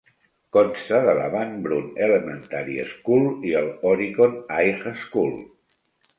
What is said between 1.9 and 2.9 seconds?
Elementary